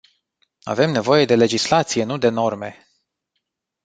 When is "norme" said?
2.29-2.87